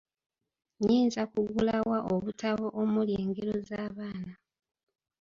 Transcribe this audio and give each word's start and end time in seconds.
Nnyinza 0.77 1.21
kugula 1.31 1.75
wa 1.89 1.99
obutabo 2.13 2.67
omuli 2.81 3.11
engero 3.23 3.55
z'abaana? 3.67 4.33